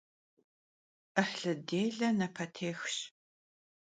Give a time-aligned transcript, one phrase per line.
[1.21, 2.95] 'ıhlı dêle napetêxş.